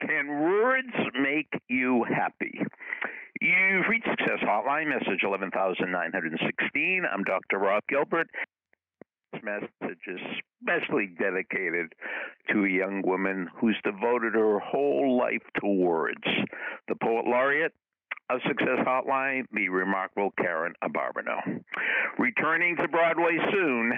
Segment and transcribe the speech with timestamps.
[0.00, 2.60] Can words make you happy?
[3.40, 7.02] You've reached Success Hotline, message 11916.
[7.12, 7.58] I'm Dr.
[7.58, 8.28] Rob Gilbert.
[9.32, 10.20] This message is
[10.60, 11.92] especially dedicated
[12.52, 16.24] to a young woman who's devoted her whole life to words.
[16.86, 17.72] The poet laureate
[18.30, 21.64] of Success Hotline, the remarkable Karen Abarbanel.
[22.18, 23.92] Returning to Broadway soon,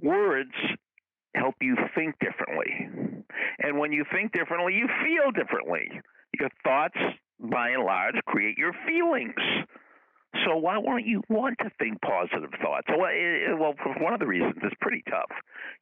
[0.00, 0.54] words
[1.34, 3.07] help you think differently.
[3.60, 5.90] And when you think differently, you feel differently.
[6.38, 6.98] Your thoughts,
[7.40, 9.34] by and large, create your feelings.
[10.44, 12.86] So why won't you want to think positive thoughts?
[12.88, 13.10] Well,
[13.58, 15.32] well, for one of the reasons, it's pretty tough.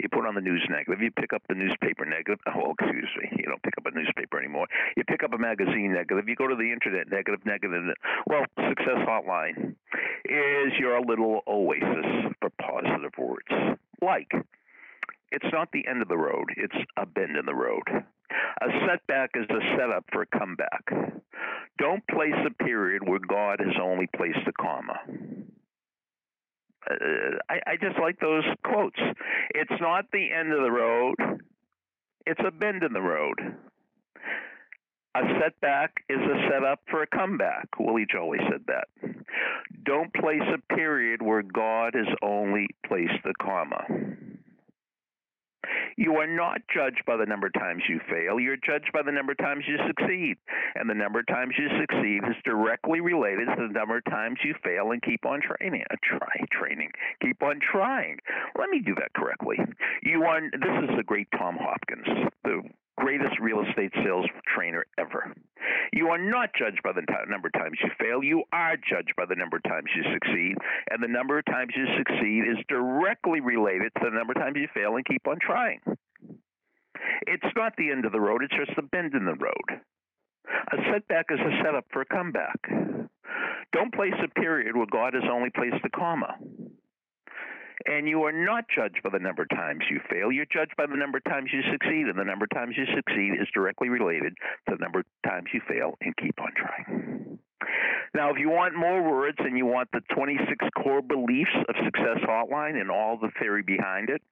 [0.01, 1.03] You put on the news negative.
[1.03, 2.39] You pick up the newspaper negative.
[2.57, 3.29] Oh, excuse me.
[3.37, 4.67] You don't pick up a newspaper anymore.
[4.97, 6.27] You pick up a magazine negative.
[6.27, 7.85] You go to the internet negative, negative.
[8.27, 9.75] Well, Success Hotline
[10.25, 13.79] is your little oasis for positive words.
[14.01, 14.33] Like,
[15.31, 16.47] it's not the end of the road.
[16.57, 17.83] It's a bend in the road.
[17.89, 20.85] A setback is a setup for a comeback.
[21.79, 24.99] Don't place a period where God has only placed a comma.
[26.89, 26.95] Uh,
[27.49, 28.99] I, I just like those quotes.
[29.55, 31.17] It's not the end of the road,
[32.25, 33.39] it's a bend in the road.
[35.15, 37.69] A setback is a setup for a comeback.
[37.79, 38.89] Willie Jolley said that.
[39.85, 43.85] Don't place a period where God has only placed a comma.
[45.97, 48.39] You are not judged by the number of times you fail.
[48.39, 50.37] You're judged by the number of times you succeed.
[50.75, 54.39] And the number of times you succeed is directly related to the number of times
[54.45, 55.85] you fail and keep on training.
[55.91, 56.91] Uh, try training.
[57.23, 58.19] Keep on trying.
[58.59, 59.57] Let me do that correctly.
[60.03, 62.07] You are this is the great Tom Hopkins,
[62.45, 62.63] the
[62.99, 64.85] greatest real estate sales trainer.
[66.07, 68.23] You are not judged by the t- number of times you fail.
[68.23, 70.55] You are judged by the number of times you succeed.
[70.89, 74.55] And the number of times you succeed is directly related to the number of times
[74.55, 75.81] you fail and keep on trying.
[77.27, 79.83] It's not the end of the road, it's just a bend in the road.
[80.71, 82.55] A setback is a setup for a comeback.
[83.73, 86.37] Don't place a period where God has only placed a comma.
[87.87, 90.33] And you are not judged by the number of times you fail.
[90.33, 92.07] You're judged by the number of times you succeed.
[92.09, 94.35] And the number of times you succeed is directly related
[94.69, 97.39] to the number of times you fail and keep on trying.
[98.15, 102.19] Now, if you want more words and you want the 26 core beliefs of Success
[102.27, 104.23] Hotline and all the theory behind it,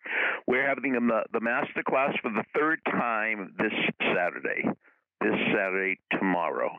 [0.46, 3.72] we're having the, master class for the third time this
[4.14, 4.64] Saturday.
[5.20, 6.70] This Saturday, tomorrow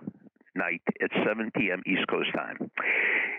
[0.56, 1.82] night at 7 p.m.
[1.86, 2.72] East Coast time.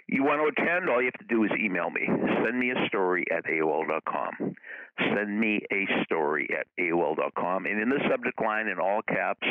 [0.09, 0.89] You want to attend?
[0.89, 2.06] All you have to do is email me.
[2.44, 4.55] Send me a story at AOL.com.
[4.99, 7.67] Send me a story at AOL.com.
[7.67, 9.47] And in the subject line, in all caps,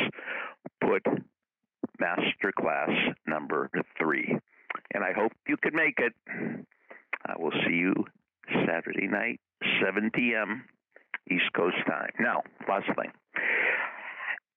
[0.80, 1.04] put
[2.00, 4.34] Masterclass number three.
[4.94, 6.14] And I hope you can make it.
[7.26, 7.94] I will see you
[8.66, 9.40] Saturday night,
[9.84, 10.64] 7 p.m.
[11.30, 12.10] East Coast time.
[12.18, 13.12] Now, last thing.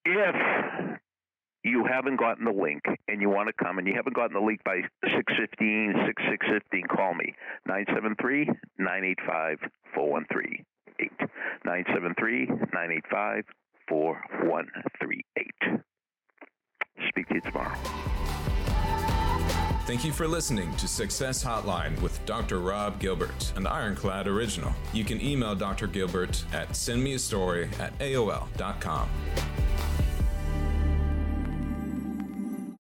[0.04, 0.34] If
[1.64, 4.44] you haven't gotten the link and you want to come and you haven't gotten the
[4.44, 7.34] link by 615, 6615, call me.
[7.66, 8.46] 973
[8.78, 9.58] 985
[9.94, 11.10] 4138.
[11.64, 13.44] 973 985
[13.88, 15.84] 4138.
[17.08, 17.76] Speak to you tomorrow.
[19.86, 22.60] Thank you for listening to Success Hotline with Dr.
[22.60, 24.72] Rob Gilbert, an Ironclad original.
[24.92, 25.88] You can email Dr.
[25.88, 29.08] Gilbert at sendmeastory at AOL.com.